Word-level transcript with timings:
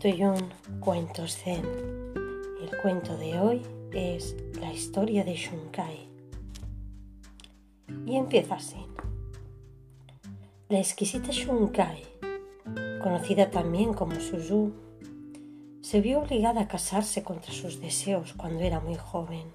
101 0.00 0.36
Cuentos 0.80 1.36
Zen. 1.36 1.62
El 2.60 2.70
cuento 2.82 3.16
de 3.16 3.38
hoy 3.38 3.62
es 3.92 4.36
la 4.60 4.72
historia 4.72 5.24
de 5.24 5.34
Shunkai. 5.34 6.08
Y 8.06 8.16
empieza 8.16 8.56
así. 8.56 8.86
La 10.68 10.78
exquisita 10.78 11.30
Shunkai, 11.30 12.02
conocida 13.02 13.50
también 13.50 13.94
como 13.94 14.14
Suzu, 14.20 14.72
se 15.80 16.00
vio 16.00 16.20
obligada 16.20 16.62
a 16.62 16.68
casarse 16.68 17.22
contra 17.22 17.52
sus 17.52 17.80
deseos 17.80 18.34
cuando 18.34 18.60
era 18.60 18.80
muy 18.80 18.96
joven. 18.96 19.52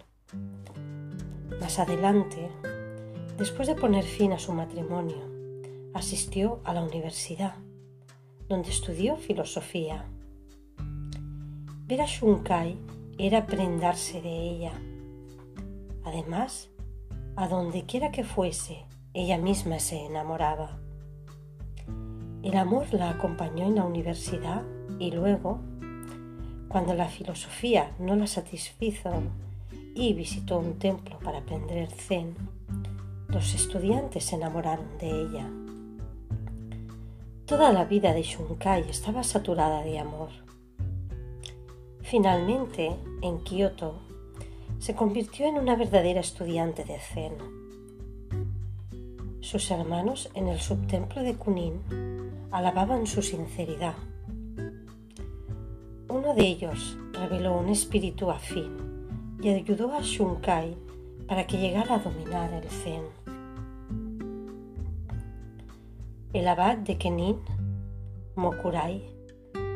Más 1.60 1.80
adelante, 1.80 2.50
después 3.38 3.68
de 3.68 3.76
poner 3.76 4.04
fin 4.04 4.34
a 4.34 4.40
su 4.40 4.54
matrimonio, 4.54 5.30
asistió 5.94 6.60
a 6.64 6.74
la 6.74 6.84
universidad 6.84 7.56
donde 8.50 8.72
estudió 8.72 9.16
filosofía. 9.16 10.06
Ver 11.90 12.02
a 12.02 12.06
Shunkai 12.06 12.78
era 13.18 13.48
prendarse 13.48 14.22
de 14.22 14.30
ella. 14.30 14.74
Además, 16.06 16.70
a 17.36 17.48
donde 17.48 17.88
quiera 17.88 18.12
que 18.12 18.24
fuese, 18.24 18.86
ella 19.16 19.40
misma 19.40 19.80
se 19.80 20.06
enamoraba. 20.06 20.78
El 22.44 22.58
amor 22.58 22.94
la 22.94 23.10
acompañó 23.10 23.66
en 23.66 23.74
la 23.74 23.86
universidad 23.86 24.62
y 25.00 25.10
luego, 25.10 25.62
cuando 26.68 26.94
la 26.94 27.08
filosofía 27.08 27.96
no 27.98 28.16
la 28.16 28.28
satisfizo 28.28 29.10
y 29.96 30.14
visitó 30.14 30.60
un 30.60 30.78
templo 30.78 31.18
para 31.18 31.40
aprender 31.40 31.90
zen, 31.90 32.36
los 33.30 33.56
estudiantes 33.56 34.26
se 34.26 34.36
enamoraron 34.36 34.96
de 35.00 35.10
ella. 35.10 35.50
Toda 37.48 37.74
la 37.74 37.86
vida 37.86 38.14
de 38.14 38.22
Shunkai 38.22 38.88
estaba 38.88 39.24
saturada 39.24 39.82
de 39.82 39.98
amor. 39.98 40.49
Finalmente, 42.10 42.96
en 43.22 43.38
Kioto, 43.44 44.00
se 44.80 44.96
convirtió 44.96 45.46
en 45.46 45.58
una 45.58 45.76
verdadera 45.76 46.22
estudiante 46.22 46.84
de 46.84 46.98
Zen. 46.98 47.34
Sus 49.42 49.70
hermanos 49.70 50.32
en 50.34 50.48
el 50.48 50.60
subtemplo 50.60 51.22
de 51.22 51.36
Kunin 51.36 51.80
alababan 52.50 53.06
su 53.06 53.22
sinceridad. 53.22 53.94
Uno 56.08 56.34
de 56.34 56.48
ellos 56.48 56.98
reveló 57.14 57.60
un 57.60 57.70
espíritu 57.70 58.32
afín 58.32 59.38
y 59.40 59.50
ayudó 59.50 59.94
a 59.94 60.02
Shunkai 60.02 60.76
para 61.28 61.46
que 61.46 61.60
llegara 61.60 61.94
a 61.94 62.00
dominar 62.00 62.52
el 62.56 62.68
Zen. 62.72 63.04
El 66.34 66.48
abad 66.48 66.78
de 66.78 66.98
Kenin, 66.98 67.38
Mokurai, 68.36 69.04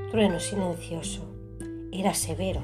trueno 0.10 0.40
silencioso, 0.40 1.33
era 2.00 2.14
severo. 2.14 2.62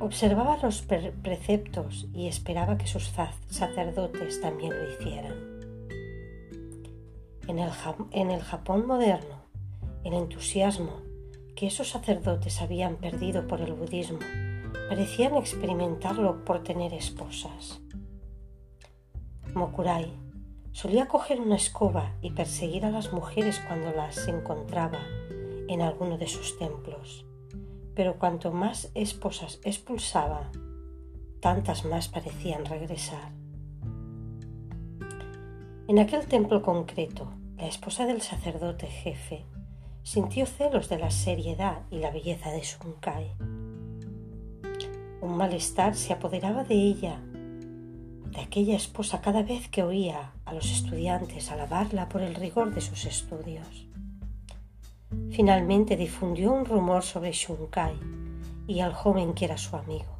Observaba 0.00 0.58
los 0.62 0.82
preceptos 0.82 2.08
y 2.12 2.26
esperaba 2.26 2.76
que 2.76 2.86
sus 2.86 3.12
sacerdotes 3.48 4.40
también 4.40 4.72
lo 4.76 4.90
hicieran. 4.90 5.52
En 7.46 7.58
el, 8.30 8.40
Japón 8.40 8.86
moderno, 8.86 9.42
el 10.04 10.14
entusiasmo 10.14 11.02
que 11.54 11.66
esos 11.66 11.90
sacerdotes 11.90 12.60
habían 12.60 12.96
perdido 12.96 13.46
por 13.46 13.60
el 13.60 13.74
budismo 13.74 14.18
parecían 14.88 15.36
experimentarlo 15.36 16.44
por 16.44 16.62
tener 16.62 16.92
esposas. 16.94 17.80
Mokurai 19.54 20.12
Solía 20.72 21.06
coger 21.06 21.38
una 21.38 21.56
escoba 21.56 22.14
y 22.22 22.30
perseguir 22.30 22.86
a 22.86 22.90
las 22.90 23.12
mujeres 23.12 23.60
cuando 23.68 23.92
las 23.92 24.26
encontraba 24.26 24.98
en 25.68 25.82
alguno 25.82 26.18
de 26.18 26.26
sus 26.26 26.58
templos, 26.58 27.26
pero 27.94 28.18
cuanto 28.18 28.52
más 28.52 28.90
esposas 28.94 29.60
expulsaba, 29.64 30.50
tantas 31.40 31.84
más 31.84 32.08
parecían 32.08 32.64
regresar. 32.64 33.32
En 35.88 35.98
aquel 35.98 36.26
templo 36.26 36.62
concreto, 36.62 37.32
la 37.56 37.66
esposa 37.66 38.06
del 38.06 38.22
sacerdote 38.22 38.86
jefe 38.86 39.44
sintió 40.02 40.46
celos 40.46 40.88
de 40.88 40.98
la 40.98 41.10
seriedad 41.10 41.82
y 41.90 41.98
la 41.98 42.10
belleza 42.10 42.50
de 42.50 42.64
Sunkai. 42.64 43.32
Un 45.20 45.36
malestar 45.36 45.94
se 45.94 46.12
apoderaba 46.12 46.64
de 46.64 46.74
ella 46.74 47.20
de 48.32 48.40
aquella 48.40 48.76
esposa 48.76 49.20
cada 49.20 49.42
vez 49.42 49.68
que 49.68 49.82
oía 49.82 50.32
a 50.46 50.54
los 50.54 50.72
estudiantes 50.72 51.50
alabarla 51.50 52.08
por 52.08 52.22
el 52.22 52.34
rigor 52.34 52.74
de 52.74 52.80
sus 52.80 53.04
estudios. 53.04 53.91
Finalmente 55.32 55.96
difundió 55.96 56.52
un 56.52 56.64
rumor 56.64 57.02
sobre 57.02 57.32
Shunkai 57.32 57.94
y 58.66 58.80
al 58.80 58.92
joven 58.92 59.34
que 59.34 59.46
era 59.46 59.58
su 59.58 59.76
amigo, 59.76 60.16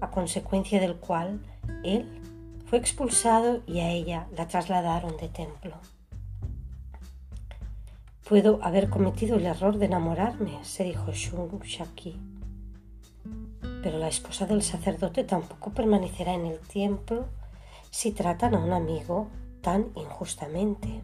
a 0.00 0.10
consecuencia 0.10 0.80
del 0.80 0.96
cual 0.96 1.40
él 1.84 2.20
fue 2.66 2.78
expulsado 2.78 3.62
y 3.66 3.80
a 3.80 3.90
ella 3.90 4.26
la 4.36 4.48
trasladaron 4.48 5.16
de 5.16 5.28
templo. 5.28 5.76
Puedo 8.28 8.58
haber 8.62 8.88
cometido 8.88 9.36
el 9.36 9.46
error 9.46 9.78
de 9.78 9.86
enamorarme, 9.86 10.58
se 10.62 10.84
dijo 10.84 11.12
Shunshaki 11.12 12.32
pero 13.82 13.98
la 13.98 14.08
esposa 14.08 14.46
del 14.46 14.62
sacerdote 14.62 15.24
tampoco 15.24 15.70
permanecerá 15.70 16.34
en 16.34 16.46
el 16.46 16.60
templo 16.60 17.26
si 17.90 18.12
tratan 18.12 18.54
a 18.54 18.58
un 18.58 18.72
amigo 18.72 19.28
tan 19.60 19.88
injustamente. 19.96 21.00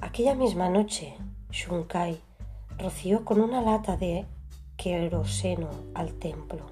Aquella 0.00 0.34
misma 0.34 0.68
noche, 0.68 1.14
Shunkai 1.50 2.20
roció 2.78 3.24
con 3.24 3.40
una 3.40 3.60
lata 3.60 3.96
de 3.96 4.24
queroseno 4.76 5.68
al 5.94 6.14
templo, 6.14 6.66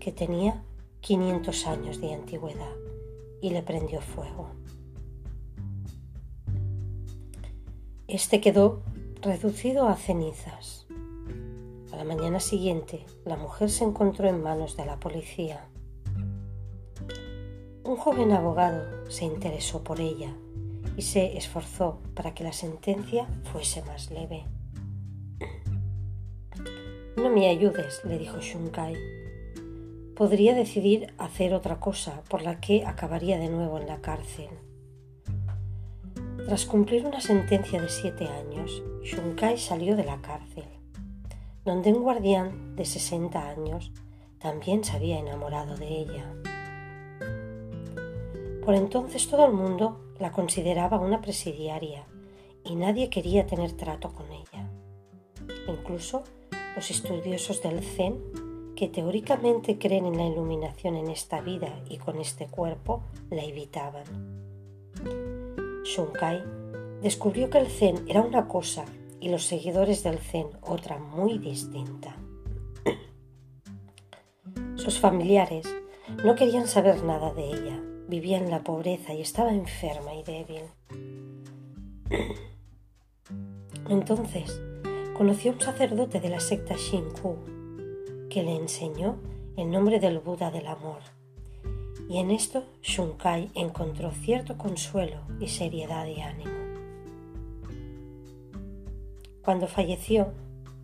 que 0.00 0.12
tenía 0.12 0.62
500 1.00 1.66
años 1.66 2.00
de 2.00 2.14
antigüedad, 2.14 2.76
y 3.42 3.50
le 3.50 3.62
prendió 3.62 4.00
fuego. 4.00 4.50
Este 8.08 8.40
quedó 8.40 8.82
reducido 9.20 9.88
a 9.88 9.96
cenizas 9.96 10.86
a 11.92 11.96
la 11.96 12.04
mañana 12.04 12.40
siguiente, 12.40 13.06
la 13.24 13.36
mujer 13.36 13.70
se 13.70 13.84
encontró 13.84 14.28
en 14.28 14.42
manos 14.42 14.76
de 14.76 14.84
la 14.84 15.00
policía. 15.00 15.66
Un 17.84 17.96
joven 17.96 18.32
abogado 18.32 19.10
se 19.10 19.24
interesó 19.24 19.82
por 19.82 20.00
ella 20.00 20.36
y 20.96 21.02
se 21.02 21.36
esforzó 21.36 22.00
para 22.14 22.34
que 22.34 22.44
la 22.44 22.52
sentencia 22.52 23.26
fuese 23.52 23.82
más 23.82 24.10
leve. 24.10 24.44
No 27.16 27.30
me 27.30 27.48
ayudes, 27.48 28.02
le 28.04 28.18
dijo 28.18 28.40
Shunkai. 28.40 28.94
Podría 30.14 30.54
decidir 30.54 31.12
hacer 31.18 31.54
otra 31.54 31.80
cosa 31.80 32.22
por 32.28 32.42
la 32.42 32.60
que 32.60 32.84
acabaría 32.86 33.38
de 33.38 33.48
nuevo 33.48 33.78
en 33.78 33.86
la 33.86 34.00
cárcel. 34.00 34.48
Tras 36.46 36.64
cumplir 36.66 37.06
una 37.06 37.20
sentencia 37.20 37.80
de 37.80 37.88
siete 37.88 38.26
años, 38.28 38.82
Shunkai 39.02 39.58
salió 39.58 39.96
de 39.96 40.04
la 40.04 40.20
cárcel 40.20 40.64
donde 41.66 41.92
un 41.92 42.04
guardián 42.04 42.76
de 42.76 42.84
60 42.84 43.50
años 43.50 43.90
también 44.38 44.84
se 44.84 44.96
había 44.96 45.18
enamorado 45.18 45.76
de 45.76 45.88
ella. 45.88 46.32
Por 48.64 48.76
entonces 48.76 49.28
todo 49.28 49.46
el 49.46 49.52
mundo 49.52 50.00
la 50.18 50.32
consideraba 50.32 50.98
una 50.98 51.20
presidiaria 51.20 52.06
y 52.64 52.74
nadie 52.74 53.10
quería 53.10 53.46
tener 53.46 53.72
trato 53.72 54.12
con 54.12 54.26
ella. 54.32 54.70
Incluso 55.68 56.24
los 56.74 56.90
estudiosos 56.90 57.62
del 57.62 57.82
Zen, 57.82 58.20
que 58.74 58.88
teóricamente 58.88 59.78
creen 59.78 60.06
en 60.06 60.16
la 60.16 60.26
iluminación 60.26 60.96
en 60.96 61.08
esta 61.08 61.40
vida 61.40 61.80
y 61.88 61.98
con 61.98 62.20
este 62.20 62.46
cuerpo, 62.46 63.02
la 63.30 63.42
evitaban. 63.42 64.04
Shunkai 65.84 66.42
descubrió 67.02 67.48
que 67.48 67.58
el 67.58 67.68
Zen 67.68 68.04
era 68.08 68.20
una 68.20 68.48
cosa 68.48 68.84
y 69.20 69.28
los 69.28 69.44
seguidores 69.44 70.02
del 70.02 70.18
Zen 70.18 70.48
otra 70.62 70.98
muy 70.98 71.38
distinta. 71.38 72.16
Sus 74.74 74.98
familiares 74.98 75.66
no 76.24 76.34
querían 76.34 76.66
saber 76.66 77.02
nada 77.02 77.32
de 77.32 77.48
ella, 77.48 77.82
vivía 78.08 78.38
en 78.38 78.50
la 78.50 78.62
pobreza 78.62 79.12
y 79.14 79.20
estaba 79.20 79.52
enferma 79.52 80.14
y 80.14 80.22
débil. 80.22 80.62
Entonces 83.88 84.60
conoció 85.16 85.52
a 85.52 85.54
un 85.54 85.60
sacerdote 85.60 86.20
de 86.20 86.28
la 86.28 86.40
secta 86.40 86.74
Shinku 86.76 87.36
que 88.28 88.42
le 88.42 88.56
enseñó 88.56 89.16
el 89.56 89.70
nombre 89.70 90.00
del 90.00 90.18
Buda 90.18 90.50
del 90.50 90.66
amor. 90.66 91.00
Y 92.08 92.18
en 92.18 92.30
esto 92.30 92.64
Shunkai 92.82 93.50
encontró 93.54 94.10
cierto 94.12 94.56
consuelo 94.56 95.16
y 95.40 95.48
seriedad 95.48 96.04
de 96.04 96.22
ánimo. 96.22 96.66
Cuando 99.42 99.66
falleció, 99.66 100.32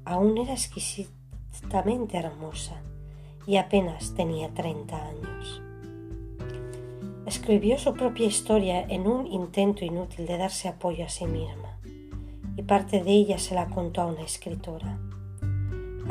aún 0.05 0.39
era 0.39 0.53
exquisitamente 0.53 2.17
hermosa 2.17 2.81
y 3.47 3.57
apenas 3.57 4.15
tenía 4.15 4.49
30 4.55 4.97
años. 4.97 5.63
Escribió 7.33 7.79
su 7.79 7.95
propia 7.95 8.27
historia 8.27 8.83
en 8.83 9.07
un 9.07 9.27
intento 9.27 9.87
inútil 9.87 10.27
de 10.27 10.37
darse 10.37 10.69
apoyo 10.69 11.07
a 11.07 11.09
sí 11.09 11.25
misma 11.25 11.79
y 12.59 12.63
parte 12.63 13.03
de 13.03 13.11
ella 13.11 13.39
se 13.39 13.55
la 13.55 13.71
contó 13.71 14.03
a 14.03 14.07
una 14.07 14.21
escritora. 14.21 14.99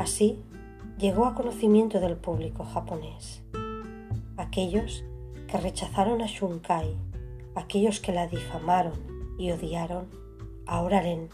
Así 0.00 0.40
llegó 0.98 1.26
a 1.26 1.36
conocimiento 1.36 2.00
del 2.00 2.16
público 2.16 2.64
japonés. 2.64 3.40
Aquellos 4.36 5.04
que 5.46 5.58
rechazaron 5.58 6.22
a 6.22 6.26
Shunkai, 6.26 6.96
aquellos 7.54 8.00
que 8.00 8.10
la 8.10 8.26
difamaron 8.26 9.36
y 9.38 9.52
odiaron, 9.52 10.08
ahora 10.66 11.02
leen, 11.02 11.28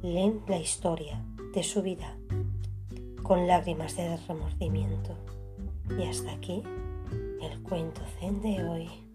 leen 0.00 0.42
la 0.46 0.58
historia 0.58 1.24
de 1.54 1.64
su 1.64 1.82
vida 1.82 2.16
con 3.24 3.48
lágrimas 3.48 3.96
de 3.96 4.16
remordimiento. 4.28 5.16
Y 5.98 6.04
hasta 6.04 6.30
aquí 6.30 6.62
el 7.42 7.60
cuento 7.64 8.00
zen 8.20 8.40
de 8.42 8.62
hoy. 8.62 9.07